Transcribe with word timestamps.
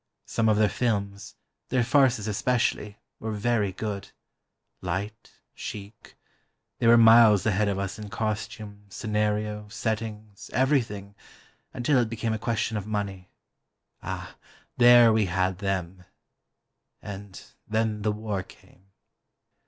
Some 0.25 0.49
of 0.49 0.57
their 0.57 0.65
films, 0.67 1.35
their 1.69 1.83
farces 1.83 2.27
especially, 2.27 2.97
were 3.19 3.33
very 3.33 3.71
good—light, 3.71 5.31
chic—they 5.53 6.87
were 6.87 6.97
miles 6.97 7.45
ahead 7.45 7.67
of 7.67 7.77
us 7.77 7.99
in 7.99 8.09
costume, 8.09 8.85
scenario, 8.89 9.67
settings, 9.69 10.49
everything, 10.53 11.13
until 11.71 11.99
it 11.99 12.09
became 12.09 12.33
a 12.33 12.39
question 12.39 12.77
of 12.77 12.87
money... 12.87 13.29
ah, 14.01 14.35
there 14.75 15.13
we 15.13 15.25
had 15.27 15.59
them. 15.59 16.03
And 17.03 17.39
then 17.67 18.01
the 18.01 18.11
War 18.11 18.41
came. 18.41 18.87